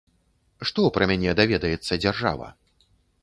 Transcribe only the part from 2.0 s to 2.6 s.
дзяржава?